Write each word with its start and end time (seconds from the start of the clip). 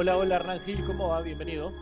Hola, 0.00 0.16
hola 0.16 0.38
Rangel, 0.38 0.82
¿cómo 0.86 1.08
va? 1.08 1.20
Bienvenido. 1.20 1.72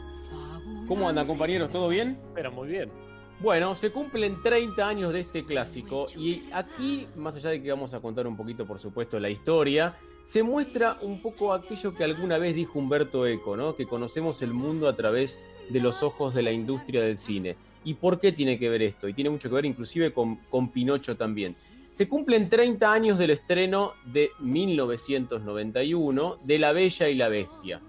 ¿Cómo 0.88 1.08
andan 1.08 1.24
compañeros? 1.24 1.70
¿Todo 1.70 1.88
bien? 1.88 2.18
Pero 2.34 2.50
muy 2.50 2.66
bien. 2.66 2.90
Bueno, 3.38 3.76
se 3.76 3.92
cumplen 3.92 4.42
30 4.42 4.88
años 4.88 5.12
de 5.12 5.20
este 5.20 5.44
clásico 5.44 6.06
y 6.16 6.42
aquí, 6.52 7.06
más 7.14 7.36
allá 7.36 7.50
de 7.50 7.62
que 7.62 7.70
vamos 7.70 7.94
a 7.94 8.00
contar 8.00 8.26
un 8.26 8.36
poquito, 8.36 8.66
por 8.66 8.80
supuesto, 8.80 9.20
la 9.20 9.30
historia, 9.30 9.94
se 10.24 10.42
muestra 10.42 10.96
un 11.02 11.22
poco 11.22 11.52
aquello 11.52 11.94
que 11.94 12.02
alguna 12.02 12.38
vez 12.38 12.56
dijo 12.56 12.80
Humberto 12.80 13.24
Eco, 13.24 13.56
¿no? 13.56 13.76
Que 13.76 13.86
conocemos 13.86 14.42
el 14.42 14.52
mundo 14.52 14.88
a 14.88 14.96
través 14.96 15.40
de 15.70 15.78
los 15.78 16.02
ojos 16.02 16.34
de 16.34 16.42
la 16.42 16.50
industria 16.50 17.04
del 17.04 17.18
cine. 17.18 17.54
¿Y 17.84 17.94
por 17.94 18.18
qué 18.18 18.32
tiene 18.32 18.58
que 18.58 18.68
ver 18.68 18.82
esto? 18.82 19.08
Y 19.08 19.14
tiene 19.14 19.30
mucho 19.30 19.48
que 19.48 19.54
ver 19.54 19.64
inclusive 19.64 20.12
con, 20.12 20.38
con 20.50 20.72
Pinocho 20.72 21.16
también. 21.16 21.54
Se 21.92 22.08
cumplen 22.08 22.48
30 22.48 22.92
años 22.92 23.16
del 23.16 23.30
estreno 23.30 23.92
de 24.06 24.32
1991 24.40 26.36
de 26.42 26.58
La 26.58 26.72
Bella 26.72 27.08
y 27.08 27.14
la 27.14 27.28
Bestia. 27.28 27.80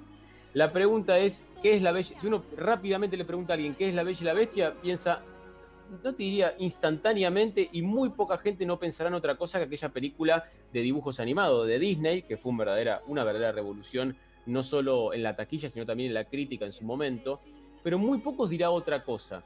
La 0.53 0.71
pregunta 0.71 1.19
es, 1.19 1.47
¿qué 1.61 1.75
es 1.75 1.81
la 1.81 1.91
bella? 1.91 2.17
Si 2.19 2.25
uno 2.25 2.43
rápidamente 2.57 3.15
le 3.15 3.25
pregunta 3.25 3.53
a 3.53 3.55
alguien 3.55 3.75
qué 3.75 3.89
es 3.89 3.93
la 3.93 4.03
bella 4.03 4.19
y 4.19 4.23
la 4.23 4.33
bestia, 4.33 4.73
piensa, 4.81 5.21
no 6.03 6.13
te 6.13 6.23
diría 6.23 6.55
instantáneamente, 6.57 7.69
y 7.71 7.83
muy 7.83 8.09
poca 8.09 8.37
gente 8.37 8.65
no 8.65 8.79
pensará 8.79 9.09
en 9.09 9.13
otra 9.13 9.35
cosa 9.35 9.59
que 9.59 9.65
aquella 9.65 9.89
película 9.89 10.43
de 10.73 10.81
dibujos 10.81 11.19
animados 11.19 11.67
de 11.67 11.77
Disney, 11.77 12.23
que 12.23 12.37
fue 12.37 12.55
verdadera, 12.57 13.01
una 13.07 13.23
verdadera 13.23 13.51
revolución, 13.51 14.15
no 14.47 14.63
solo 14.63 15.13
en 15.13 15.21
la 15.21 15.35
taquilla, 15.35 15.69
sino 15.69 15.85
también 15.85 16.07
en 16.09 16.15
la 16.15 16.25
crítica 16.25 16.65
en 16.65 16.71
su 16.71 16.83
momento. 16.83 17.39
Pero 17.83 17.99
muy 17.99 18.17
pocos 18.17 18.49
dirá 18.49 18.71
otra 18.71 19.03
cosa. 19.03 19.43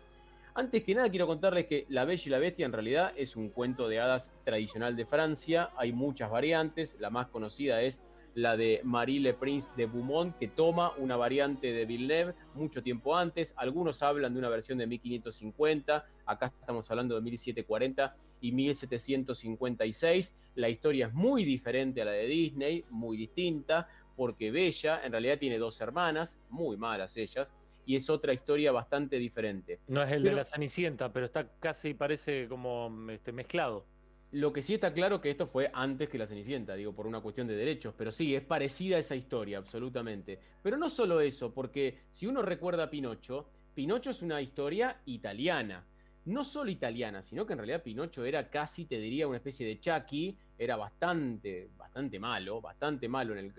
Antes 0.56 0.84
que 0.84 0.96
nada 0.96 1.10
quiero 1.10 1.28
contarles 1.28 1.66
que 1.66 1.86
La 1.90 2.06
Bella 2.06 2.24
y 2.26 2.30
la 2.30 2.40
Bestia 2.40 2.66
en 2.66 2.74
realidad 2.74 3.12
es 3.16 3.36
un 3.36 3.50
cuento 3.50 3.88
de 3.88 4.00
hadas 4.00 4.32
tradicional 4.44 4.96
de 4.96 5.06
Francia. 5.06 5.72
Hay 5.76 5.92
muchas 5.92 6.30
variantes. 6.30 6.96
La 7.00 7.10
más 7.10 7.28
conocida 7.28 7.82
es 7.82 8.04
la 8.36 8.58
de 8.58 8.82
Marie 8.84 9.20
Le 9.20 9.34
Prince 9.34 9.72
de 9.76 9.86
Beaumont, 9.86 10.38
que 10.38 10.48
toma 10.48 10.94
una 10.98 11.16
variante 11.16 11.72
de 11.72 11.86
Villeneuve 11.86 12.34
mucho 12.56 12.82
tiempo 12.82 13.16
antes. 13.16 13.54
Algunos 13.58 14.02
hablan 14.02 14.34
de 14.34 14.40
una 14.40 14.50
versión 14.50 14.78
de 14.78 14.88
1550, 14.88 16.06
acá 16.26 16.54
estamos 16.60 16.90
hablando 16.90 17.16
de 17.16 17.22
1740 17.22 18.16
y 18.42 18.52
1756. 18.52 20.36
La 20.56 20.70
historia 20.70 21.08
es 21.08 21.14
muy 21.14 21.46
diferente 21.46 22.02
a 22.02 22.06
la 22.06 22.12
de 22.12 22.26
Disney, 22.26 22.86
muy 22.90 23.18
distinta, 23.18 23.88
porque 24.16 24.52
Bella 24.52 25.02
en 25.04 25.12
realidad 25.12 25.38
tiene 25.40 25.58
dos 25.58 25.80
hermanas, 25.82 26.40
muy 26.50 26.78
malas 26.78 27.18
ellas, 27.18 27.54
y 27.86 27.96
es 27.96 28.10
otra 28.10 28.34
historia 28.34 28.72
bastante 28.72 29.18
diferente. 29.18 29.80
No 29.88 30.02
es 30.04 30.12
el 30.12 30.24
de 30.24 30.34
la 30.34 30.44
Cenicienta, 30.44 31.12
pero 31.12 31.26
está 31.26 31.48
casi 31.60 31.94
parece 31.94 32.48
como 32.48 32.92
este, 33.10 33.32
mezclado. 33.32 33.86
Lo 34.34 34.52
que 34.52 34.64
sí 34.64 34.74
está 34.74 34.92
claro 34.92 35.22
que 35.22 35.30
esto 35.30 35.46
fue 35.46 35.70
antes 35.72 36.10
que 36.10 36.18
la 36.18 36.26
Cenicienta, 36.26 36.74
digo, 36.74 36.92
por 36.92 37.06
una 37.06 37.22
cuestión 37.22 37.46
de 37.46 37.56
derechos, 37.56 37.94
pero 37.96 38.12
sí, 38.12 38.34
es 38.34 38.42
parecida 38.42 38.96
a 38.96 39.00
esa 39.00 39.16
historia, 39.16 39.60
absolutamente. 39.60 40.40
Pero 40.64 40.76
no 40.76 40.90
solo 40.90 41.22
eso, 41.22 41.54
porque 41.54 42.00
si 42.10 42.26
uno 42.26 42.42
recuerda 42.42 42.86
a 42.86 42.90
Pinocho, 42.90 43.48
Pinocho 43.76 44.10
es 44.10 44.24
una 44.24 44.42
historia 44.42 45.02
italiana. 45.06 45.86
No 46.26 46.44
solo 46.44 46.72
italiana, 46.72 47.22
sino 47.22 47.46
que 47.46 47.54
en 47.54 47.60
realidad 47.60 47.84
Pinocho 47.84 48.26
era 48.26 48.50
casi, 48.50 48.86
te 48.86 48.98
diría, 48.98 49.28
una 49.28 49.38
especie 49.38 49.68
de 49.68 49.80
Chucky, 49.80 50.36
era 50.58 50.78
bastante, 50.78 51.70
bastante 51.78 52.18
malo, 52.18 52.60
bastante 52.60 53.08
malo 53.08 53.38
en, 53.38 53.54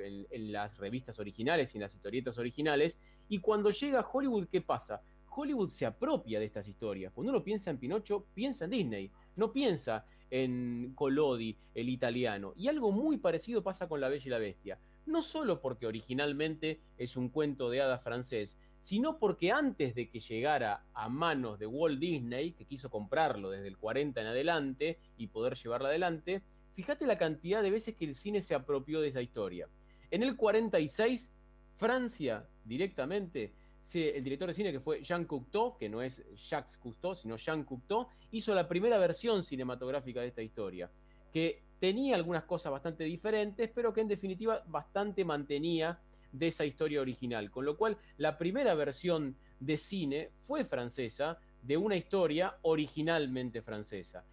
las 0.51 0.77
revistas 0.79 1.21
originales 1.21 1.73
y 1.73 1.79
en 1.79 1.83
las 1.83 1.95
historietas 1.95 2.37
originales. 2.37 2.99
Y 3.29 3.39
cuando 3.39 3.71
llega 3.71 4.01
a 4.01 4.09
Hollywood, 4.13 4.49
¿qué 4.49 4.61
pasa? 4.61 5.01
Hollywood 5.37 5.69
se 5.69 5.87
apropia 5.87 6.41
de 6.41 6.47
estas 6.47 6.67
historias. 6.67 7.13
Cuando 7.13 7.31
uno 7.31 7.45
piensa 7.45 7.71
en 7.71 7.79
Pinocho, 7.79 8.27
piensa 8.34 8.65
en 8.65 8.71
Disney, 8.73 9.11
no 9.37 9.53
piensa 9.53 10.05
en 10.31 10.93
Collodi, 10.95 11.57
el 11.75 11.89
italiano. 11.89 12.53
Y 12.57 12.69
algo 12.69 12.93
muy 12.93 13.19
parecido 13.19 13.62
pasa 13.62 13.89
con 13.89 14.01
La 14.01 14.09
Bella 14.09 14.27
y 14.27 14.31
la 14.31 14.39
Bestia. 14.39 14.79
No 15.07 15.23
solo 15.23 15.61
porque 15.61 15.87
originalmente 15.87 16.81
es 16.99 17.17
un 17.17 17.29
cuento 17.29 17.71
de 17.71 17.83
hadas 17.83 18.03
francés, 18.03 18.57
sino 18.79 19.19
porque 19.19 19.51
antes 19.51 19.95
de 19.95 20.09
que 20.09 20.21
llegara 20.21 20.84
a 20.93 21.09
manos 21.09 21.59
de 21.59 21.67
Walt 21.67 21.99
Disney, 21.99 22.53
que 22.53 22.67
quiso 22.67 22.91
comprarlo 22.91 23.51
desde 23.51 23.69
el 23.69 23.79
40 23.79 24.21
en 24.21 24.27
adelante 24.27 24.99
y 25.17 25.29
poder 25.29 25.55
llevarla 25.55 25.89
adelante, 25.89 26.43
fíjate 26.75 27.07
la 27.07 27.19
cantidad 27.19 27.63
de 27.63 27.71
veces 27.71 27.95
que 27.95 28.05
el 28.05 28.15
cine 28.15 28.41
se 28.41 28.55
apropió 28.55 29.01
de 29.01 29.09
esa 29.09 29.23
historia. 29.23 29.69
En 30.11 30.23
el 30.23 30.37
46, 30.37 31.33
Francia 31.77 32.47
directamente 32.65 33.53
el 33.93 34.25
director 34.25 34.49
de 34.49 34.55
cine 34.55 34.72
que 34.72 34.81
fue 34.81 35.03
Jean 35.03 35.25
Cocteau, 35.25 35.77
que 35.77 35.89
no 35.89 36.03
es 36.03 36.25
Jacques 36.49 36.78
Cousteau, 36.78 37.15
sino 37.15 37.37
Jean 37.37 37.65
Cocteau, 37.65 38.09
hizo 38.31 38.55
la 38.55 38.67
primera 38.67 38.99
versión 38.99 39.45
cinematográfica 39.45 40.21
de 40.21 40.28
esta 40.28 40.43
historia, 40.43 40.91
que 41.33 41.62
tenía 41.78 42.17
algunas 42.17 42.45
cosas 42.45 42.72
bastante 42.72 43.05
diferentes, 43.05 43.71
pero 43.75 43.93
que 43.93 44.00
en 44.00 44.09
definitiva 44.09 44.62
bastante 44.67 45.25
mantenía 45.25 45.99
de 46.33 46.49
esa 46.49 46.65
historia 46.65 47.00
original. 47.00 47.50
Con 47.50 47.65
lo 47.65 47.77
cual, 47.77 47.97
la 48.17 48.39
primera 48.39 48.75
versión 48.75 49.37
de 49.61 49.77
cine 49.77 50.31
fue 50.47 50.65
francesa, 50.65 51.39
de 51.62 51.77
una 51.77 51.97
historia 51.97 52.56
originalmente 52.62 53.62
francesa. 53.62 54.25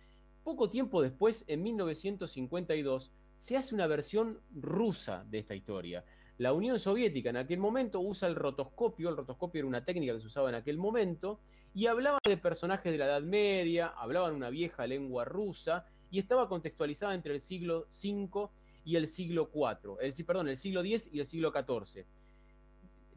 Poco 0.44 0.69
tiempo 0.69 1.01
después, 1.01 1.45
en 1.47 1.63
1952, 1.63 3.12
se 3.41 3.57
hace 3.57 3.74
una 3.74 3.88
versión 3.88 4.40
rusa 4.53 5.25
de 5.28 5.40
esta 5.40 5.56
historia. 5.56 6.06
La 6.38 6.53
Unión 6.53 6.78
Soviética 6.78 7.31
en 7.31 7.38
aquel 7.38 7.57
momento 7.57 8.00
usa 8.00 8.28
el 8.28 8.35
rotoscopio, 8.35 9.09
el 9.09 9.18
rotoscopio 9.18 9.59
era 9.59 9.68
una 9.68 9.84
técnica 9.84 10.13
que 10.13 10.19
se 10.19 10.28
usaba 10.28 10.50
en 10.50 10.53
aquel 10.53 10.78
momento, 10.78 11.40
y 11.74 11.88
hablaba 11.88 12.19
de 12.24 12.38
personajes 12.38 12.91
de 12.91 13.00
la 13.00 13.06
Edad 13.06 13.24
Media, 13.24 13.88
hablaban 13.97 14.35
una 14.35 14.51
vieja 14.51 14.85
lengua 14.85 15.25
rusa, 15.25 15.88
y 16.12 16.19
estaba 16.19 16.47
contextualizada 16.47 17.16
entre 17.16 17.34
el 17.34 17.41
siglo 17.41 17.88
V 17.90 18.47
y 18.85 18.96
el 18.96 19.07
siglo 19.07 19.50
IV, 19.51 19.97
el, 20.01 20.13
perdón, 20.24 20.47
el 20.47 20.57
siglo 20.57 20.81
X 20.81 21.09
y 21.12 21.19
el 21.19 21.25
siglo 21.25 21.51
XIV. 21.51 22.06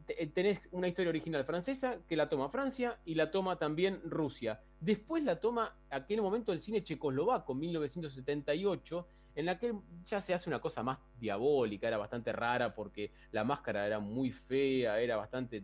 Eh, 0.07 0.27
tenés 0.27 0.69
una 0.71 0.87
historia 0.87 1.09
original 1.09 1.45
francesa 1.45 1.99
que 2.07 2.15
la 2.15 2.29
toma 2.29 2.49
Francia 2.49 2.99
y 3.05 3.15
la 3.15 3.31
toma 3.31 3.57
también 3.57 4.01
Rusia. 4.05 4.61
Después 4.79 5.23
la 5.23 5.39
toma 5.39 5.75
aquel 5.89 6.21
momento 6.21 6.51
el 6.51 6.61
cine 6.61 6.83
checoslovaco, 6.83 7.55
1978, 7.55 9.07
en 9.35 9.45
la 9.45 9.57
que 9.57 9.73
ya 10.05 10.21
se 10.21 10.33
hace 10.33 10.49
una 10.49 10.61
cosa 10.61 10.83
más 10.83 10.99
diabólica, 11.19 11.87
era 11.87 11.97
bastante 11.97 12.31
rara 12.31 12.73
porque 12.73 13.11
la 13.31 13.43
máscara 13.43 13.85
era 13.85 13.99
muy 13.99 14.31
fea, 14.31 14.99
era 15.01 15.17
bastante, 15.17 15.63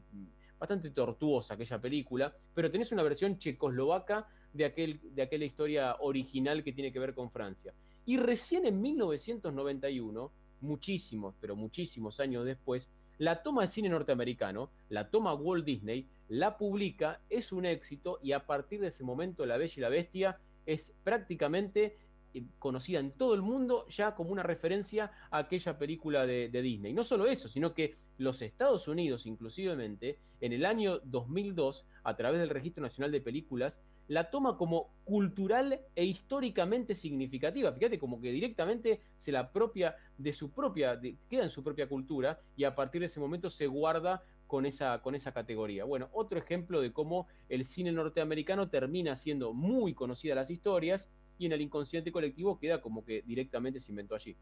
bastante 0.60 0.90
tortuosa 0.90 1.54
aquella 1.54 1.80
película, 1.80 2.36
pero 2.54 2.70
tenés 2.70 2.92
una 2.92 3.04
versión 3.04 3.38
checoslovaca 3.38 4.28
de, 4.54 4.66
aquel, 4.66 5.00
de 5.04 5.22
aquella 5.22 5.46
historia 5.46 5.96
original 6.00 6.64
que 6.64 6.74
tiene 6.74 6.92
que 6.92 7.00
ver 7.00 7.14
con 7.14 7.32
Francia. 7.32 7.74
Y 8.06 8.18
recién 8.18 8.66
en 8.66 8.82
1991, 8.82 10.32
muchísimos, 10.62 11.36
pero 11.40 11.56
muchísimos 11.56 12.20
años 12.20 12.46
después, 12.46 12.92
la 13.22 13.44
toma 13.44 13.62
el 13.62 13.70
cine 13.70 13.88
norteamericano, 13.88 14.72
la 14.90 15.12
toma 15.12 15.36
Walt 15.36 15.64
Disney, 15.64 16.08
la 16.28 16.58
publica, 16.58 17.22
es 17.30 17.52
un 17.52 17.68
éxito 17.68 18.18
y 18.24 18.32
a 18.32 18.48
partir 18.48 18.82
de 18.82 18.88
ese 18.88 19.04
momento 19.04 19.46
La 19.46 19.58
Bella 19.58 19.74
y 19.78 19.80
la 19.80 19.90
Bestia 19.90 20.40
es 20.66 20.92
prácticamente 21.04 22.00
eh, 22.34 22.44
conocida 22.58 23.00
en 23.00 23.12
todo 23.12 23.36
el 23.36 23.44
mundo 23.44 23.86
ya 23.90 24.16
como 24.16 24.32
una 24.32 24.42
referencia 24.42 25.12
a 25.30 25.38
aquella 25.38 25.78
película 25.78 26.26
de, 26.26 26.50
Disney. 26.50 26.94
No 26.94 27.04
solo 27.04 27.28
eso, 27.28 27.48
sino 27.48 27.76
que 27.76 27.94
los 28.18 28.42
Estados 28.42 28.88
Unidos, 28.88 29.28
inclusivemente, 29.28 30.18
en 30.40 30.54
el 30.54 30.66
año 30.66 30.98
2002, 31.04 31.86
a 32.04 32.16
través 32.16 32.40
del 32.40 32.50
Registro 32.50 32.82
Nacional 32.82 33.12
de 33.12 33.22
Películas, 33.22 33.84
la 34.12 34.30
toma 34.30 34.58
como 34.58 34.94
cultural 35.06 35.80
e 35.96 36.04
históricamente 36.04 36.96
significativa. 36.96 37.72
Fíjate, 37.72 37.98
como 37.98 38.20
que 38.20 38.30
directamente 38.30 39.00
se 39.16 39.32
la 39.32 39.54
propia 39.54 39.96
de 40.18 40.34
su 40.34 40.52
propia, 40.52 41.00
queda 41.30 41.44
en 41.44 41.50
su 41.50 41.64
propia 41.64 41.88
cultura 41.88 42.42
y 42.58 42.66
a 42.66 42.76
partir 42.76 43.00
de 43.00 43.06
ese 43.06 43.22
momento 43.22 43.50
se 43.50 43.68
guarda 43.68 44.22
con 44.48 44.66
esa, 44.66 45.02
con 45.02 45.16
esa 45.16 45.32
categoría. 45.32 45.86
Bueno, 45.86 46.10
otro 46.12 46.38
ejemplo 46.38 46.82
de 46.82 46.92
cómo 46.92 47.28
el 47.48 47.64
cine 47.64 47.94
norteamericano 47.94 48.68
termina 48.68 49.16
siendo 49.16 49.54
muy 49.54 49.94
conocida 49.94 50.36
las 50.36 50.50
historias 50.50 51.10
y 51.38 51.46
en 51.46 51.54
el 51.54 51.62
inconsciente 51.62 52.12
colectivo 52.12 52.60
queda 52.60 52.82
como 52.82 53.06
que 53.06 53.22
directamente 53.22 53.80
se 53.80 53.94
inventó 53.94 54.16
allí. 54.16 54.36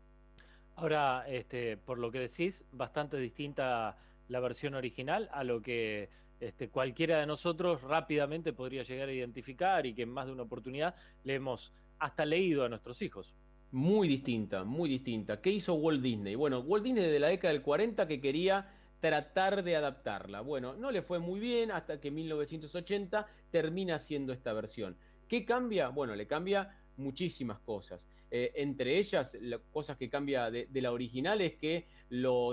Ahora, 0.78 1.26
este, 1.28 1.78
por 1.78 2.00
lo 2.00 2.10
que 2.10 2.18
decís, 2.18 2.66
bastante 2.72 3.18
distinta 3.18 4.00
la 4.30 4.40
versión 4.40 4.74
original 4.74 5.30
a 5.32 5.44
lo 5.44 5.62
que 5.62 6.10
este, 6.40 6.70
cualquiera 6.70 7.20
de 7.20 7.26
nosotros 7.26 7.82
rápidamente 7.82 8.54
podría 8.54 8.84
llegar 8.84 9.10
a 9.10 9.14
identificar 9.14 9.86
y 9.86 9.94
que 9.94 10.04
en 10.04 10.10
más 10.10 10.26
de 10.28 10.32
una 10.32 10.44
oportunidad 10.44 10.96
le 11.24 11.36
hemos 11.36 11.74
hasta 12.00 12.26
leído 12.26 12.64
a 12.64 12.70
nuestros 12.70 13.02
hijos. 13.02 13.34
Muy 13.72 14.08
distinta, 14.08 14.64
muy 14.64 14.90
distinta. 14.90 15.42
¿Qué 15.42 15.52
hizo 15.52 15.76
Walt 15.76 16.02
Disney? 16.02 16.36
Bueno, 16.36 16.60
Walt 16.62 16.84
Disney 16.84 17.04
de 17.10 17.20
la 17.20 17.28
década 17.28 17.54
del 17.54 17.62
40 17.62 18.08
que 18.08 18.20
quería 18.20 18.74
tratar 19.00 19.64
de 19.64 19.76
adaptarla. 19.76 20.42
Bueno, 20.42 20.74
no 20.76 20.92
le 20.92 21.02
fue 21.02 21.20
muy 21.20 21.40
bien 21.40 21.72
hasta 21.72 22.00
que 22.00 22.08
en 22.08 22.16
1980 22.16 23.28
termina 23.52 23.96
haciendo 23.96 24.34
esta 24.34 24.54
versión. 24.54 24.98
¿Qué 25.28 25.46
cambia? 25.46 25.90
Bueno, 25.90 26.16
le 26.16 26.26
cambia 26.26 26.78
muchísimas 26.98 27.60
cosas. 27.60 28.08
Eh, 28.32 28.52
entre 28.56 28.98
ellas, 28.98 29.36
las 29.42 29.62
cosas 29.72 29.98
que 29.98 30.10
cambia 30.10 30.52
de, 30.52 30.68
la 30.74 30.92
original 30.92 31.42
es 31.42 31.56
que 31.56 31.88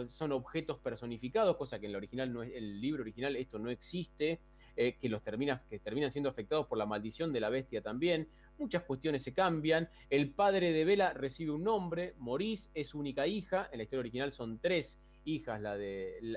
son 0.08 0.32
objetos 0.32 0.78
personificados, 0.78 1.56
cosa 1.56 1.78
que 1.78 1.86
en 1.86 1.92
la 1.92 1.98
original 1.98 2.32
no 2.32 2.42
es, 2.42 2.52
el 2.54 2.80
libro 2.80 3.02
original 3.02 3.36
esto 3.36 3.58
no 3.58 3.70
existe. 3.70 4.40
Eh, 4.78 4.98
que 5.00 5.08
los 5.08 5.22
termina, 5.22 5.62
que 5.70 5.78
terminan 5.78 6.12
siendo 6.12 6.28
afectados 6.28 6.66
por 6.66 6.76
la 6.76 6.84
maldición 6.84 7.32
de 7.32 7.40
la 7.40 7.48
bestia 7.48 7.80
también. 7.80 8.28
Muchas 8.58 8.82
cuestiones 8.82 9.22
se 9.22 9.32
cambian. 9.32 9.88
El 10.10 10.32
padre 10.32 10.70
de 10.70 10.84
Vela 10.84 11.14
recibe 11.14 11.52
un 11.52 11.64
nombre, 11.64 12.12
Maurice 12.18 12.68
es 12.74 12.88
su 12.88 12.98
única 12.98 13.26
hija. 13.26 13.70
En 13.72 13.78
la 13.78 13.84
historia 13.84 14.00
original 14.00 14.32
son 14.32 14.58
tres 14.58 14.98
hijas 15.24 15.62
la 15.62 15.78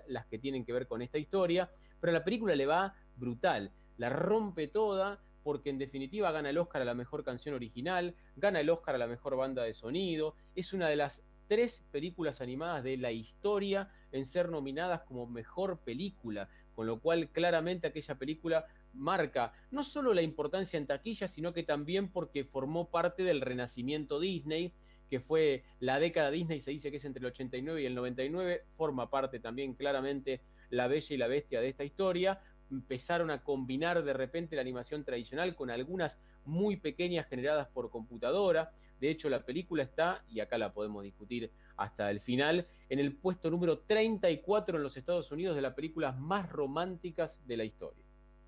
las 0.08 0.26
que 0.28 0.40
tienen 0.40 0.64
que 0.64 0.72
ver 0.72 0.88
con 0.88 1.02
esta 1.02 1.18
historia. 1.18 1.70
Pero 2.00 2.14
la 2.14 2.24
película 2.24 2.56
le 2.56 2.66
va 2.66 2.96
brutal, 3.18 3.74
la 3.98 4.10
rompe 4.10 4.70
toda 4.70 5.22
porque 5.50 5.72
en 5.72 5.80
definitiva 5.80 6.32
gana 6.32 6.52
el 6.52 6.60
Oscar 6.60 6.84
a 6.84 6.86
la 6.86 6.94
mejor 6.94 7.24
canción 7.24 7.56
original, 7.56 8.14
gana 8.36 8.60
el 8.60 8.70
Oscar 8.70 8.94
a 8.94 9.00
la 9.00 9.08
mejor 9.08 9.36
banda 9.36 9.64
de 9.64 9.74
sonido, 9.74 10.36
es 10.54 10.74
una 10.74 10.88
de 10.88 10.96
las 10.96 11.24
tres 11.48 11.84
películas 11.90 12.40
animadas 12.40 12.84
de 12.84 12.98
la 12.98 13.12
historia 13.12 13.90
en 14.12 14.28
ser 14.28 14.50
nominadas 14.50 15.02
como 15.02 15.26
mejor 15.26 15.80
película, 15.80 16.50
con 16.76 16.86
lo 16.86 17.00
cual 17.00 17.30
claramente 17.30 17.88
aquella 17.88 18.14
película 18.14 18.68
marca 18.94 19.52
no 19.72 19.82
solo 19.82 20.14
la 20.14 20.22
importancia 20.22 20.78
en 20.78 20.86
taquilla, 20.86 21.28
sino 21.28 21.52
que 21.52 21.64
también 21.64 22.12
porque 22.12 22.44
formó 22.44 22.92
parte 22.92 23.24
del 23.24 23.42
renacimiento 23.42 24.20
Disney, 24.20 24.72
que 25.10 25.20
fue 25.20 25.64
la 25.80 26.00
década 26.00 26.30
Disney, 26.30 26.62
se 26.62 26.70
dice 26.70 26.92
que 26.92 26.98
es 26.98 27.06
entre 27.06 27.22
el 27.22 27.26
89 27.26 27.82
y 27.82 27.88
el 27.88 27.96
99, 27.96 28.66
forma 28.78 29.10
parte 29.10 29.40
también 29.40 29.74
claramente 29.74 30.42
La 30.70 30.88
Bella 30.88 31.16
y 31.16 31.18
la 31.18 31.26
Bestia 31.26 31.60
de 31.60 31.70
esta 31.70 31.84
historia, 31.84 32.40
empezaron 32.72 33.32
a 33.32 33.44
combinar 33.44 34.04
de 34.04 34.14
repente 34.14 34.56
la 34.56 34.62
animación 34.62 35.04
tradicional 35.04 35.56
con 35.56 35.70
algunas 35.70 36.20
muy 36.46 36.78
pequeñas 36.78 37.28
generadas 37.28 37.68
por 37.68 37.90
computadora. 37.90 38.72
De 39.00 39.10
hecho, 39.10 39.30
la 39.30 39.46
película 39.46 39.84
está, 39.84 40.24
y 40.30 40.40
acá 40.40 40.58
la 40.58 40.74
podemos 40.74 41.04
discutir 41.04 41.52
hasta 41.78 42.12
el 42.12 42.20
final, 42.20 42.68
en 42.90 43.00
el 43.00 43.14
puesto 43.14 43.50
número 43.50 43.80
34 43.80 44.78
en 44.78 44.84
los 44.84 44.98
Estados 44.98 45.32
Unidos 45.32 45.56
de 45.56 45.62
las 45.62 45.74
películas 45.74 46.18
más 46.18 46.50
románticas 46.50 47.40
de 47.48 47.58
la 47.58 47.64
historia. 47.64 48.04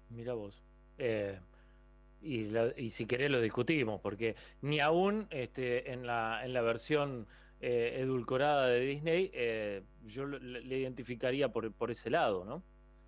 Mira 0.09 0.33
vos. 0.33 0.62
Eh, 0.97 1.39
y, 2.21 2.89
si 2.89 3.06
querés 3.06 3.31
lo 3.31 3.41
discutimos, 3.41 4.00
porque 4.01 4.35
ni 4.62 4.79
aún 4.79 5.27
este, 5.31 5.91
en, 5.91 6.06
la, 6.06 6.41
en 6.44 6.53
la 6.53 6.62
versión 6.62 7.27
eh, 7.62 7.97
edulcorada 8.00 8.67
de 8.67 8.81
Disney 8.81 9.31
eh, 9.33 9.83
yo 10.06 10.25
le 10.25 10.77
identificaría 10.79 11.51
por, 11.51 11.71
por 11.71 11.91
ese 11.91 12.09
lado, 12.09 12.44
¿no? 12.44 12.63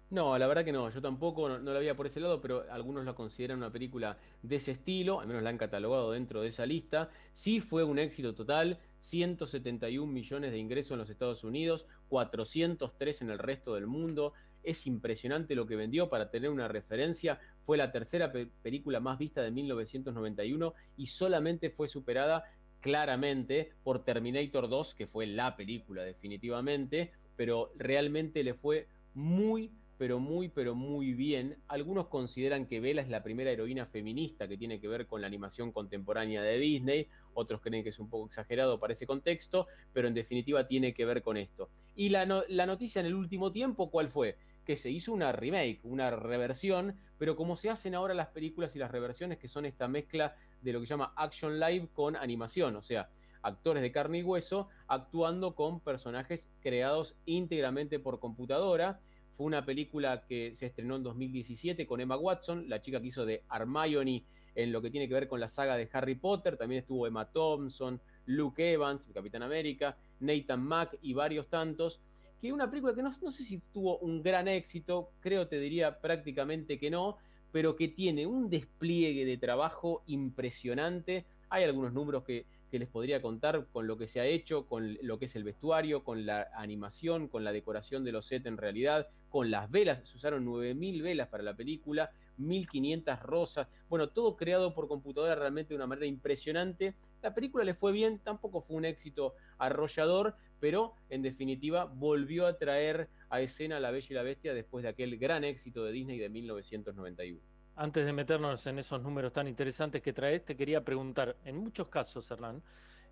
No, 0.09 0.37
la 0.37 0.45
verdad 0.45 0.63
que 0.63 0.71
no, 0.71 0.89
yo 0.91 1.01
tampoco 1.01 1.49
no, 1.49 1.57
la 1.59 1.79
veía 1.79 1.95
por 1.95 2.05
ese 2.05 2.19
lado, 2.19 2.39
pero 2.39 2.65
algunos 2.69 3.03
la 3.03 3.13
consideran 3.13 3.57
una 3.57 3.71
película 3.71 4.17
de 4.43 4.57
ese 4.57 4.71
estilo, 4.71 5.19
al 5.19 5.27
menos 5.27 5.41
la 5.41 5.49
han 5.49 5.57
catalogado 5.57 6.11
dentro 6.11 6.41
de 6.41 6.49
esa 6.49 6.65
lista. 6.67 7.09
Sí 7.31 7.59
fue 7.59 7.83
un 7.83 7.97
éxito 7.97 8.35
total, 8.35 8.79
171 8.99 10.11
millones 10.11 10.51
de 10.51 10.59
ingresos 10.59 10.91
en 10.91 10.99
los 10.99 11.09
Estados 11.09 11.43
Unidos, 11.43 11.87
403 12.09 13.23
en 13.23 13.29
el 13.31 13.39
resto 13.39 13.73
del 13.73 13.87
mundo. 13.87 14.33
Es 14.61 14.85
impresionante 14.85 15.55
lo 15.55 15.65
que 15.65 15.75
vendió 15.75 16.09
para 16.09 16.29
tener 16.29 16.51
una 16.51 16.67
referencia. 16.67 17.39
Fue 17.61 17.75
la 17.77 17.91
tercera 17.91 18.31
película 18.61 18.99
más 18.99 19.17
vista 19.17 19.41
de 19.41 19.49
1991 19.49 20.73
y 20.95 21.07
solamente 21.07 21.71
fue 21.71 21.87
superada 21.87 22.43
claramente 22.81 23.71
por 23.83 24.03
Terminator 24.03 24.69
2, 24.69 24.93
que 24.93 25.07
fue 25.07 25.25
la 25.25 25.55
película 25.55 26.03
definitivamente, 26.03 27.13
pero 27.35 27.71
realmente 27.77 28.43
le 28.43 28.53
fue 28.53 28.87
muy 29.13 29.71
pero 29.97 30.19
muy, 30.19 30.49
pero 30.49 30.75
muy 30.75 31.13
bien. 31.13 31.57
Algunos 31.67 32.07
consideran 32.07 32.65
que 32.65 32.79
Bella 32.79 33.01
es 33.01 33.09
la 33.09 33.23
primera 33.23 33.51
heroína 33.51 33.85
feminista 33.85 34.47
que 34.47 34.57
tiene 34.57 34.79
que 34.79 34.87
ver 34.87 35.07
con 35.07 35.21
la 35.21 35.27
animación 35.27 35.71
contemporánea 35.71 36.41
de 36.41 36.57
Disney, 36.57 37.07
otros 37.33 37.61
creen 37.61 37.83
que 37.83 37.89
es 37.89 37.99
un 37.99 38.09
poco 38.09 38.25
exagerado 38.25 38.79
para 38.79 38.93
ese 38.93 39.07
contexto, 39.07 39.67
pero 39.91 40.07
en 40.07 40.13
definitiva 40.13 40.67
tiene 40.67 40.93
que 40.93 41.05
ver 41.05 41.21
con 41.21 41.37
esto. 41.37 41.69
Y 41.95 42.09
la, 42.09 42.25
la 42.47 42.65
noticia 42.65 42.99
en 42.99 43.07
el 43.07 43.15
último 43.15 43.51
tiempo, 43.51 43.89
¿cuál 43.89 44.09
fue? 44.09 44.37
Que 44.65 44.77
se 44.77 44.89
hizo 44.89 45.13
una 45.13 45.31
remake, 45.31 45.79
una 45.83 46.11
reversión, 46.11 46.97
pero 47.17 47.35
como 47.35 47.55
se 47.55 47.69
hacen 47.69 47.95
ahora 47.95 48.13
las 48.13 48.27
películas 48.27 48.75
y 48.75 48.79
las 48.79 48.91
reversiones, 48.91 49.37
que 49.37 49.47
son 49.47 49.65
esta 49.65 49.87
mezcla 49.87 50.35
de 50.61 50.73
lo 50.73 50.79
que 50.79 50.85
llama 50.85 51.13
action 51.15 51.59
live 51.59 51.89
con 51.93 52.15
animación, 52.15 52.75
o 52.75 52.81
sea, 52.81 53.09
actores 53.43 53.83
de 53.83 53.91
carne 53.91 54.19
y 54.19 54.23
hueso 54.23 54.69
actuando 54.87 55.53
con 55.53 55.81
personajes 55.81 56.49
creados 56.61 57.15
íntegramente 57.25 57.99
por 57.99 58.19
computadora 58.19 59.01
fue 59.35 59.47
una 59.47 59.65
película 59.65 60.23
que 60.27 60.53
se 60.53 60.67
estrenó 60.67 60.95
en 60.95 61.03
2017 61.03 61.87
con 61.87 62.01
Emma 62.01 62.17
Watson, 62.17 62.69
la 62.69 62.81
chica 62.81 63.01
que 63.01 63.07
hizo 63.07 63.25
de 63.25 63.43
Hermione 63.51 64.23
en 64.55 64.71
lo 64.71 64.81
que 64.81 64.91
tiene 64.91 65.07
que 65.07 65.13
ver 65.13 65.27
con 65.27 65.39
la 65.39 65.47
saga 65.47 65.75
de 65.75 65.89
Harry 65.91 66.15
Potter. 66.15 66.57
También 66.57 66.81
estuvo 66.81 67.07
Emma 67.07 67.25
Thompson, 67.25 67.99
Luke 68.27 68.73
Evans, 68.73 69.07
el 69.07 69.13
Capitán 69.13 69.43
América, 69.43 69.97
Nathan 70.19 70.63
Mack 70.63 70.97
y 71.01 71.13
varios 71.13 71.47
tantos. 71.47 71.99
Que 72.39 72.53
una 72.53 72.69
película 72.69 72.93
que 72.93 73.01
no, 73.01 73.11
no 73.21 73.31
sé 73.31 73.43
si 73.43 73.59
tuvo 73.73 73.97
un 73.99 74.21
gran 74.21 74.47
éxito, 74.47 75.09
creo 75.21 75.47
te 75.47 75.59
diría 75.59 75.99
prácticamente 75.99 76.77
que 76.77 76.91
no, 76.91 77.17
pero 77.51 77.75
que 77.75 77.87
tiene 77.87 78.27
un 78.27 78.49
despliegue 78.49 79.25
de 79.25 79.37
trabajo 79.37 80.03
impresionante. 80.07 81.25
Hay 81.49 81.63
algunos 81.63 81.93
números 81.93 82.23
que, 82.23 82.45
que 82.73 82.79
les 82.79 82.89
podría 82.89 83.21
contar 83.21 83.67
con 83.71 83.85
lo 83.85 83.99
que 83.99 84.07
se 84.07 84.19
ha 84.19 84.25
hecho, 84.25 84.65
con 84.65 84.97
lo 85.03 85.19
que 85.19 85.25
es 85.25 85.35
el 85.35 85.43
vestuario, 85.43 86.03
con 86.03 86.25
la 86.25 86.49
animación, 86.55 87.27
con 87.27 87.43
la 87.43 87.51
decoración 87.51 88.03
de 88.03 88.11
los 88.11 88.25
sets 88.25 88.47
en 88.47 88.57
realidad, 88.57 89.09
con 89.29 89.51
las 89.51 89.69
velas, 89.69 90.09
se 90.09 90.17
usaron 90.17 90.43
9.000 90.43 91.03
velas 91.03 91.27
para 91.27 91.43
la 91.43 91.55
película, 91.55 92.09
1.500 92.39 93.21
rosas, 93.21 93.67
bueno, 93.89 94.09
todo 94.09 94.35
creado 94.35 94.73
por 94.73 94.87
computadora 94.87 95.35
realmente 95.35 95.69
de 95.69 95.75
una 95.75 95.85
manera 95.85 96.07
impresionante. 96.07 96.95
La 97.21 97.35
película 97.35 97.63
le 97.63 97.75
fue 97.75 97.91
bien, 97.91 98.17
tampoco 98.17 98.61
fue 98.61 98.77
un 98.77 98.85
éxito 98.85 99.35
arrollador, 99.59 100.35
pero 100.59 100.95
en 101.11 101.21
definitiva 101.21 101.85
volvió 101.85 102.47
a 102.47 102.57
traer 102.57 103.07
a 103.29 103.39
escena 103.39 103.79
La 103.79 103.91
Bella 103.91 104.07
y 104.09 104.13
la 104.15 104.23
Bestia 104.23 104.55
después 104.55 104.81
de 104.81 104.89
aquel 104.89 105.19
gran 105.19 105.43
éxito 105.43 105.85
de 105.85 105.91
Disney 105.91 106.17
de 106.17 106.29
1991. 106.29 107.52
Antes 107.75 108.05
de 108.05 108.13
meternos 108.13 108.67
en 108.67 108.77
esos 108.77 109.01
números 109.01 109.33
tan 109.33 109.47
interesantes 109.47 110.03
que 110.03 110.13
traes, 110.13 110.45
te 110.45 110.55
quería 110.55 110.83
preguntar, 110.83 111.35
en 111.43 111.57
muchos 111.57 111.87
casos, 111.87 112.29
Hernán, 112.29 112.61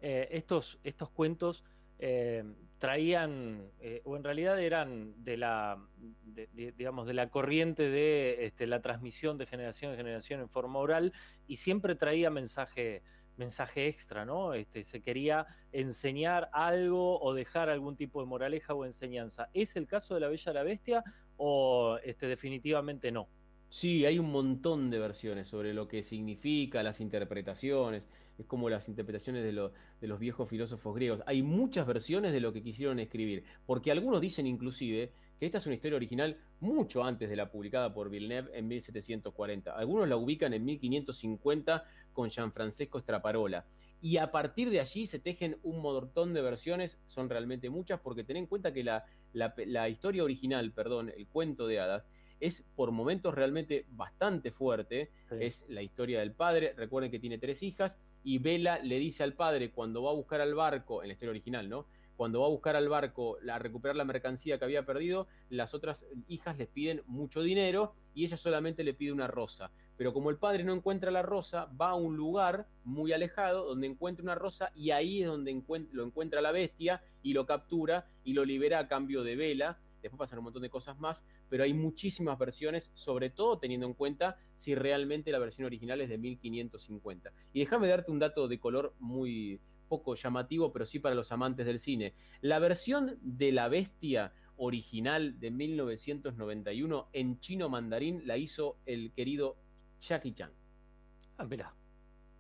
eh, 0.02 0.28
estos, 0.32 0.78
estos 0.84 1.10
cuentos 1.10 1.64
eh, 1.98 2.44
traían, 2.78 3.72
eh, 3.80 4.02
o 4.06 4.16
en 4.16 4.24
realidad 4.24 4.60
eran 4.60 5.24
de 5.24 5.38
la, 5.38 5.84
digamos, 6.54 7.08
de 7.08 7.14
la 7.14 7.30
corriente 7.30 7.90
de 7.90 8.46
este, 8.46 8.68
la 8.68 8.82
transmisión 8.82 9.40
de 9.40 9.48
generación 9.48 9.92
en 9.92 9.98
generación 9.98 10.42
en 10.42 10.50
forma 10.50 10.78
oral, 10.78 11.12
y 11.48 11.56
siempre 11.56 11.96
traía 11.96 12.30
mensaje, 12.30 13.02
mensaje 13.38 13.88
extra, 13.88 14.26
¿no? 14.26 14.54
Este, 14.54 14.84
se 14.84 15.02
quería 15.02 15.48
enseñar 15.72 16.52
algo 16.54 17.20
o 17.20 17.34
dejar 17.34 17.70
algún 17.70 17.96
tipo 17.96 18.22
de 18.22 18.28
moraleja 18.28 18.76
o 18.76 18.86
enseñanza. 18.86 19.50
¿Es 19.56 19.76
el 19.76 19.88
caso 19.88 20.14
de 20.14 20.20
la 20.20 20.28
Bella 20.28 20.54
la 20.54 20.62
Bestia 20.62 21.04
o 21.38 21.98
este, 22.04 22.28
definitivamente 22.28 23.12
no? 23.12 23.28
Sí, 23.72 24.06
hay 24.06 24.20
un 24.20 24.30
montón 24.34 24.90
de 24.90 25.00
versiones 25.00 25.48
sobre 25.48 25.74
lo 25.74 25.88
que 25.88 26.04
significa, 26.04 26.84
las 26.84 27.00
interpretaciones, 27.00 28.06
es 28.38 28.46
como 28.46 28.70
las 28.70 28.90
interpretaciones 28.90 29.46
de, 29.46 29.54
de, 29.54 30.08
los 30.10 30.20
viejos 30.20 30.50
filósofos 30.50 30.94
griegos. 30.94 31.24
Hay 31.26 31.42
muchas 31.42 31.88
versiones 31.88 32.34
de 32.34 32.42
lo 32.42 32.52
que 32.52 32.64
quisieron 32.64 33.00
escribir, 33.00 33.46
porque 33.66 33.90
algunos 33.90 34.20
dicen 34.20 34.46
inclusive 34.46 35.14
que 35.40 35.46
esta 35.46 35.60
es 35.60 35.66
una 35.68 35.76
historia 35.76 35.96
original 35.96 36.36
mucho 36.60 37.06
antes 37.06 37.30
de 37.30 37.38
la 37.38 37.50
publicada 37.50 37.94
por 37.94 38.10
Villeneuve 38.10 38.52
en 38.54 38.68
1740. 38.68 39.72
Algunos 39.72 40.10
la 40.10 40.18
ubican 40.18 40.54
en 40.54 40.66
1550 40.66 41.86
con 42.12 42.30
Gianfrancesco 42.30 43.00
Straparola. 43.00 43.64
Y 44.02 44.18
a 44.18 44.32
partir 44.32 44.70
de 44.70 44.82
allí 44.82 45.08
se 45.08 45.20
tejen 45.20 45.56
un 45.64 45.82
montón 45.82 46.34
de 46.34 46.42
versiones, 46.42 47.00
son 47.06 47.30
realmente 47.30 47.70
muchas, 47.70 48.02
porque 48.02 48.26
ten 48.26 48.36
en 48.36 48.48
cuenta 48.48 48.74
que 48.74 48.84
la, 48.84 49.06
la 49.32 49.88
historia 49.88 50.26
original, 50.26 50.74
perdón, 50.74 51.14
el 51.16 51.26
cuento 51.26 51.68
de 51.68 51.80
hadas, 51.80 52.04
es 52.42 52.66
por 52.76 52.92
momentos 52.92 53.34
realmente 53.34 53.86
bastante 53.92 54.52
fuerte. 54.52 55.12
Es 55.30 55.66
la 55.70 55.82
historia 55.82 56.20
del 56.20 56.34
padre. 56.34 56.74
Recuerden 56.76 57.12
que 57.12 57.20
tiene 57.20 57.38
tres 57.38 57.64
hijas 57.64 57.98
y 58.24 58.40
Vela 58.40 58.80
le 58.80 58.98
dice 58.98 59.24
al 59.24 59.34
padre 59.34 59.72
cuando 59.72 60.04
va 60.04 60.10
a 60.10 60.16
buscar 60.16 60.42
al 60.42 60.56
barco, 60.56 61.02
en 61.02 61.08
la 61.08 61.14
historia 61.14 61.32
original, 61.32 61.70
¿no? 61.70 61.86
Cuando 62.18 62.42
va 62.42 62.48
a 62.48 62.50
buscar 62.50 62.76
al 62.76 62.90
barco 62.90 63.38
a 63.50 63.60
recuperar 63.60 63.96
la 63.96 64.06
mercancía 64.06 64.60
que 64.60 64.66
había 64.66 64.86
perdido, 64.86 65.28
las 65.50 65.74
otras 65.74 66.06
hijas 66.28 66.58
les 66.58 66.68
piden 66.68 67.02
mucho 67.08 67.42
dinero 67.42 67.94
y 68.14 68.26
ella 68.26 68.38
solamente 68.38 68.84
le 68.84 68.94
pide 68.94 69.12
una 69.12 69.28
rosa. 69.28 69.72
Pero 69.98 70.14
como 70.14 70.30
el 70.30 70.38
padre 70.38 70.64
no 70.64 70.74
encuentra 70.74 71.10
la 71.12 71.22
rosa, 71.22 71.70
va 71.80 71.92
a 71.92 71.96
un 71.96 72.18
lugar 72.18 72.68
muy 72.84 73.14
alejado 73.14 73.66
donde 73.66 73.88
encuentra 73.88 74.24
una 74.24 74.36
rosa 74.36 74.72
y 74.76 74.92
ahí 74.92 75.22
es 75.22 75.28
donde 75.28 75.64
lo 75.92 76.04
encuentra 76.04 76.42
la 76.42 76.52
bestia 76.52 77.04
y 77.24 77.34
lo 77.34 77.46
captura 77.46 78.08
y 78.24 78.34
lo 78.34 78.46
libera 78.46 78.80
a 78.80 78.88
cambio 78.88 79.24
de 79.24 79.36
Vela 79.36 79.80
después 80.02 80.18
pasan 80.18 80.40
un 80.40 80.46
montón 80.46 80.62
de 80.62 80.70
cosas 80.70 81.00
más, 81.00 81.26
pero 81.50 81.64
hay 81.64 81.74
muchísimas 81.74 82.38
versiones, 82.38 82.92
sobre 82.94 83.30
todo 83.30 83.60
teniendo 83.60 83.86
en 83.86 83.94
cuenta 83.94 84.38
si 84.56 84.76
realmente 84.76 85.32
la 85.32 85.40
versión 85.40 85.66
original 85.66 86.02
es 86.02 86.10
de 86.10 86.18
1550. 86.18 87.32
Y 87.54 87.60
déjame 87.60 87.88
darte 87.88 88.12
un 88.12 88.20
dato 88.20 88.48
de 88.48 88.60
color 88.60 88.94
muy 89.00 89.60
poco 89.88 90.16
llamativo, 90.16 90.72
pero 90.72 90.86
sí 90.86 91.00
para 91.00 91.16
los 91.16 91.32
amantes 91.32 91.66
del 91.66 91.80
cine. 91.80 92.14
La 92.40 92.60
versión 92.60 93.18
de 93.22 93.52
La 93.52 93.68
Bestia 93.68 94.34
original 94.56 95.40
de 95.40 95.52
1991 95.52 97.10
en 97.14 97.40
chino 97.40 97.68
mandarín 97.68 98.22
la 98.26 98.38
hizo 98.38 98.78
el 98.86 99.12
querido 99.12 99.58
Jackie 100.00 100.34
Chan. 100.34 100.52
Ah, 101.38 101.46
mirá. 101.46 101.74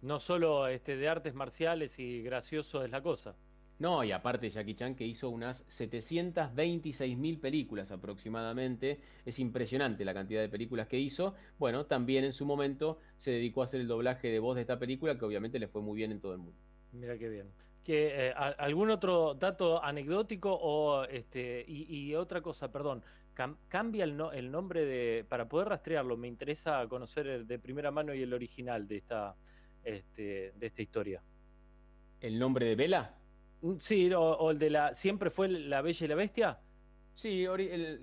No 0.01 0.19
solo 0.19 0.67
este, 0.67 0.95
de 0.95 1.09
artes 1.09 1.33
marciales 1.33 1.99
y 1.99 2.21
gracioso 2.21 2.83
es 2.83 2.91
la 2.91 3.01
cosa. 3.01 3.35
No, 3.81 4.03
y 4.03 4.11
aparte 4.11 4.47
Jackie 4.47 4.75
Chan 4.75 4.93
que 4.93 5.07
hizo 5.07 5.31
unas 5.31 5.65
726 5.69 7.17
mil 7.17 7.39
películas 7.39 7.89
aproximadamente. 7.89 9.00
Es 9.25 9.39
impresionante 9.39 10.05
la 10.05 10.13
cantidad 10.13 10.39
de 10.39 10.50
películas 10.50 10.88
que 10.88 11.00
hizo. 11.00 11.33
Bueno, 11.57 11.88
también 11.88 12.23
en 12.23 12.31
su 12.31 12.45
momento 12.45 13.00
se 13.17 13.31
dedicó 13.31 13.63
a 13.63 13.65
hacer 13.65 13.81
el 13.81 13.88
doblaje 13.88 14.27
de 14.27 14.38
voz 14.38 14.53
de 14.53 14.61
esta 14.61 14.77
película 14.77 15.17
que 15.17 15.25
obviamente 15.25 15.57
le 15.57 15.67
fue 15.67 15.81
muy 15.81 15.97
bien 15.97 16.11
en 16.11 16.19
todo 16.19 16.33
el 16.33 16.38
mundo. 16.38 16.61
Mira 16.91 17.17
qué 17.17 17.27
bien. 17.27 17.47
¿Que, 17.83 18.27
eh, 18.27 18.33
¿Algún 18.35 18.91
otro 18.91 19.33
dato 19.33 19.83
anecdótico 19.83 20.53
o 20.53 21.05
este 21.05 21.65
y, 21.67 22.13
otra 22.13 22.39
cosa, 22.41 22.71
perdón, 22.71 23.03
cambia 23.67 24.03
el, 24.03 24.15
el, 24.33 24.51
nombre 24.51 24.85
de 24.85 25.25
para 25.27 25.50
poder 25.50 25.69
rastrearlo? 25.69 26.17
Me 26.17 26.27
interesa 26.27 26.85
conocer 26.88 27.25
el 27.25 27.47
de 27.47 27.57
primera 27.57 27.89
mano 27.89 28.13
y 28.13 28.21
el 28.21 28.31
original 28.31 28.88
de 28.88 28.97
esta 28.97 29.35
este, 29.83 30.53
de 30.55 30.67
esta 30.67 30.81
historia. 30.83 31.23
¿El 32.19 32.38
nombre 32.38 32.67
de 32.67 32.75
Vela? 32.75 33.17
Sí, 33.79 34.11
o, 34.13 34.51
el 34.51 34.57
de 34.57 34.69
la. 34.69 34.93
¿Siempre 34.93 35.29
fue 35.29 35.47
la 35.47 35.81
Bella 35.81 36.05
y 36.05 36.07
la 36.07 36.15
Bestia? 36.15 36.59
Sí, 37.13 37.45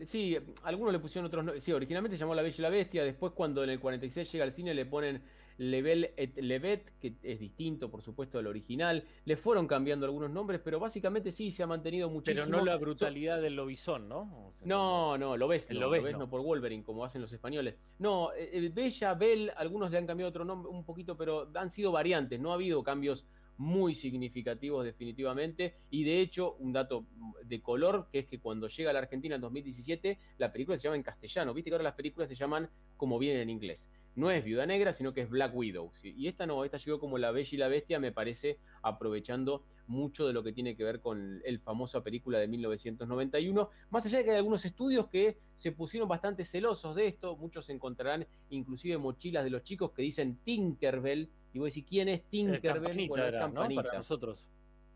sí, 0.07 0.37
algunos 0.63 0.93
le 0.93 0.99
pusieron 0.99 1.27
otros 1.27 1.45
nombres. 1.45 1.65
Sí, 1.65 1.73
originalmente 1.73 2.17
se 2.17 2.21
llamó 2.21 2.35
La 2.35 2.43
Bella 2.43 2.57
y 2.59 2.63
la 2.63 2.71
Bestia. 2.71 3.05
Después, 3.05 3.33
cuando 3.33 3.65
en 3.65 3.71
el 3.71 3.81
46 3.81 4.31
llega 4.31 4.45
al 4.45 4.53
cine, 4.53 4.75
le 4.75 4.87
ponen 4.87 5.23
Level 5.59 6.13
et 6.17 6.37
Levet, 6.39 6.93
que 7.01 7.15
es 7.23 7.41
distinto, 7.41 7.91
por 7.91 8.03
supuesto, 8.03 8.39
al 8.39 8.47
original. 8.47 9.05
Le 9.25 9.37
fueron 9.37 9.67
cambiando 9.67 10.07
algunos 10.07 10.31
nombres, 10.31 10.61
pero 10.63 10.79
básicamente 10.79 11.33
sí 11.33 11.51
se 11.51 11.65
ha 11.65 11.67
mantenido 11.67 12.09
muchísimo. 12.09 12.47
Pero 12.47 12.59
no 12.59 12.65
la 12.65 12.77
brutalidad 12.77 13.43
del 13.43 13.57
lobizón, 13.57 14.09
¿no? 14.09 14.53
no, 14.65 15.19
no, 15.19 15.37
lo 15.37 15.49
ves, 15.49 15.69
lo, 15.71 15.91
ves, 15.91 16.17
no 16.17 16.31
por 16.31 16.43
Wolverine, 16.43 16.85
como 16.85 17.05
hacen 17.05 17.21
los 17.21 17.33
españoles. 17.33 17.77
No, 17.99 18.31
eh, 18.35 18.71
Bella, 18.73 19.15
Bell, 19.15 19.53
algunos 19.57 19.91
le 19.91 19.99
han 19.99 20.07
cambiado 20.07 20.31
otro 20.31 20.45
nombre 20.45 20.71
un 20.71 20.85
poquito, 20.85 21.17
pero 21.17 21.51
han 21.55 21.71
sido 21.71 21.91
variantes, 21.91 22.39
no 22.39 22.53
ha 22.53 22.55
habido 22.55 22.85
cambios 22.85 23.27
muy 23.59 23.95
significativos 23.95 24.85
definitivamente. 24.85 25.75
Y 25.91 26.05
de 26.05 26.21
hecho, 26.21 26.55
un 26.55 26.73
dato 26.73 27.07
de 27.45 27.61
color, 27.61 28.09
que 28.11 28.21
es 28.21 28.27
que 28.27 28.41
cuando 28.41 28.69
llega 28.69 28.91
a 28.91 28.93
la 28.93 29.01
Argentina 29.01 29.35
en 29.35 29.41
2017, 29.41 30.19
la 30.39 30.53
película 30.53 30.79
se 30.79 30.85
llama 30.85 30.97
en 30.97 31.03
castellano. 31.03 31.53
Viste 31.53 31.71
que 31.71 31.75
ahora 31.75 31.85
las 31.85 31.95
películas 31.95 32.29
se 32.29 32.35
llaman 32.35 32.71
como 32.97 33.19
vienen 33.19 33.43
en 33.43 33.51
inglés 33.51 33.91
no 34.19 34.33
es 34.33 34.45
Viuda 34.45 34.67
Negra, 34.67 34.93
sino 34.93 35.15
que 35.15 35.23
es 35.23 35.31
Black 35.31 35.55
Widow. 35.55 35.93
Y 36.03 36.27
esta 36.27 36.45
no, 36.45 36.65
esta 36.65 36.77
llegó 36.77 36.99
como 36.99 37.19
La 37.19 37.31
Bella 37.31 37.49
y 37.53 37.57
la 37.57 37.69
Bestia, 37.69 38.01
me 38.01 38.11
parece, 38.11 38.59
aprovechando 38.83 39.65
mucho 39.87 40.27
de 40.27 40.33
lo 40.33 40.43
que 40.43 40.53
tiene 40.53 40.77
que 40.77 40.83
ver 40.83 41.01
con 41.01 41.41
el 41.45 41.61
famosa 41.61 42.03
película 42.03 42.39
de 42.39 42.49
1991. 42.49 43.71
Más 43.91 44.05
allá 44.05 44.19
de 44.19 44.25
que 44.25 44.31
hay 44.33 44.37
algunos 44.37 44.65
estudios 44.65 45.07
que 45.07 45.39
se 45.55 45.71
pusieron 45.71 46.09
bastante 46.09 46.45
celosos 46.45 46.97
de 46.97 47.07
esto, 47.07 47.37
muchos 47.37 47.71
encontrarán 47.71 48.27
inclusive 48.51 48.99
mochilas 48.99 49.45
de 49.45 49.51
los 49.51 49.63
chicos 49.63 49.93
que 49.93 50.03
dicen 50.03 50.39
Tinkerbell, 50.45 51.31
y 51.53 51.59
voy 51.61 51.67
a 51.67 51.69
decir, 51.69 51.85
¿quién 51.87 52.09
es 52.09 52.25
Tinkerbell? 52.25 53.09
Campanita 53.09 53.39
Campanita. 53.39 53.83
Para 53.83 53.99
nosotros. 53.99 54.49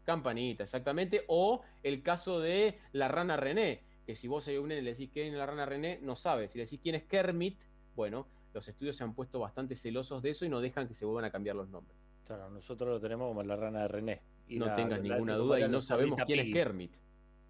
Campanita, 0.04 0.64
exactamente. 0.64 1.24
O 1.28 1.62
el 1.84 2.02
caso 2.02 2.40
de 2.40 2.78
la 2.90 3.06
rana 3.06 3.36
René, 3.36 3.84
que 4.04 4.16
si 4.16 4.26
vos 4.26 4.48
a 4.48 4.60
un 4.60 4.68
le 4.70 4.82
decís 4.82 5.10
quién 5.12 5.28
es 5.28 5.34
la 5.34 5.46
rana 5.46 5.64
René, 5.64 6.00
no 6.02 6.16
sabe. 6.16 6.48
Si 6.48 6.58
le 6.58 6.64
decís 6.64 6.80
quién 6.82 6.96
es 6.96 7.04
Kermit, 7.04 7.60
bueno, 7.94 8.26
los 8.52 8.68
estudios 8.68 8.96
se 8.96 9.04
han 9.04 9.14
puesto 9.14 9.38
bastante 9.38 9.74
celosos 9.74 10.22
de 10.22 10.30
eso 10.30 10.44
y 10.44 10.48
no 10.48 10.60
dejan 10.60 10.86
que 10.86 10.94
se 10.94 11.04
vuelvan 11.04 11.24
a 11.24 11.30
cambiar 11.30 11.56
los 11.56 11.68
nombres. 11.68 11.96
Claro, 12.26 12.50
nosotros 12.50 12.88
lo 12.88 13.00
tenemos 13.00 13.28
como 13.28 13.42
la 13.42 13.56
rana 13.56 13.82
de 13.82 13.88
René. 13.88 14.22
no 14.48 14.74
tengas 14.74 15.00
ninguna 15.00 15.36
duda 15.36 15.60
y 15.60 15.68
no 15.68 15.80
sabemos 15.80 16.18
quién 16.26 16.40
es 16.40 16.52
Kermit. 16.52 16.92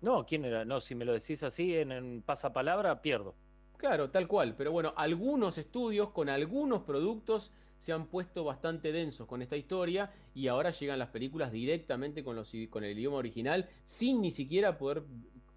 No, 0.00 0.26
quién 0.26 0.44
era. 0.44 0.64
No, 0.64 0.80
si 0.80 0.94
me 0.94 1.04
lo 1.04 1.12
decís 1.12 1.42
así 1.42 1.76
en, 1.76 2.22
pasapalabra, 2.22 3.00
pierdo. 3.02 3.34
Claro, 3.76 4.10
tal 4.10 4.26
cual. 4.26 4.54
Pero 4.56 4.72
bueno, 4.72 4.92
algunos 4.96 5.58
estudios 5.58 6.10
con 6.10 6.28
algunos 6.28 6.82
productos 6.82 7.52
se 7.78 7.92
han 7.92 8.06
puesto 8.06 8.44
bastante 8.44 8.92
densos 8.92 9.26
con 9.26 9.42
esta 9.42 9.56
historia 9.56 10.12
y 10.34 10.48
ahora 10.48 10.70
llegan 10.70 10.98
las 10.98 11.08
películas 11.08 11.50
directamente 11.50 12.22
con, 12.22 12.36
los, 12.36 12.52
con 12.70 12.84
el 12.84 12.96
idioma 12.96 13.16
original 13.16 13.68
sin 13.84 14.20
ni 14.20 14.30
siquiera 14.30 14.78
poder 14.78 15.02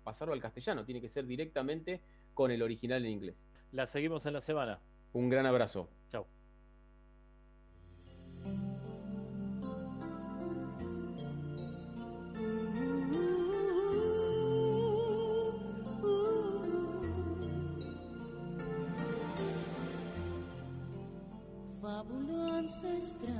pasarlo 0.04 0.34
al 0.34 0.42
castellano. 0.42 0.86
Tiene 0.86 1.02
que 1.02 1.10
ser 1.10 1.25
directamente 1.25 2.02
con 2.34 2.52
el 2.52 2.62
original 2.62 3.04
en 3.06 3.12
inglés. 3.12 3.46
La 3.72 3.86
seguimos 3.86 4.25
en 4.25 4.34
la 4.34 4.42
semana. 4.42 4.80
Un 5.15 5.29
gran 5.29 5.45
abrazo. 5.45 5.88
Chao. 6.12 6.27
Fábula 21.81 22.57
ancestral, 22.57 23.38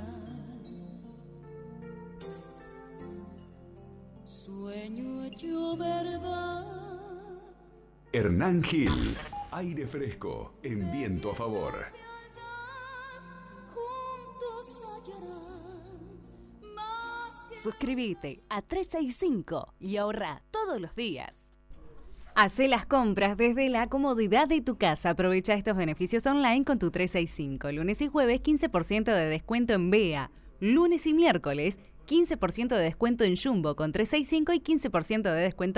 sueño 4.24 5.24
hecho 5.24 5.76
verdad. 5.76 6.64
Hernán 8.14 8.62
Gil. 8.62 8.90
Aire 9.56 9.86
fresco, 9.86 10.52
en 10.62 10.92
viento 10.92 11.30
a 11.30 11.34
favor. 11.34 11.86
Suscríbete 17.54 18.42
a 18.50 18.60
365 18.60 19.72
y 19.80 19.96
ahorra 19.96 20.42
todos 20.50 20.78
los 20.78 20.94
días. 20.94 21.48
Hace 22.34 22.68
las 22.68 22.84
compras 22.84 23.38
desde 23.38 23.70
la 23.70 23.86
comodidad 23.86 24.46
de 24.46 24.60
tu 24.60 24.76
casa. 24.76 25.08
Aprovecha 25.08 25.54
estos 25.54 25.74
beneficios 25.74 26.26
online 26.26 26.66
con 26.66 26.78
tu 26.78 26.90
365. 26.90 27.72
Lunes 27.72 28.02
y 28.02 28.08
jueves 28.08 28.42
15% 28.42 29.04
de 29.04 29.26
descuento 29.26 29.72
en 29.72 29.90
BEA. 29.90 30.30
Lunes 30.60 31.06
y 31.06 31.14
miércoles 31.14 31.78
15% 32.06 32.68
de 32.68 32.82
descuento 32.82 33.24
en 33.24 33.36
Jumbo 33.36 33.74
con 33.74 33.92
365 33.92 34.52
y 34.52 34.60
15% 34.60 35.22
de 35.22 35.40
descuento 35.40 35.74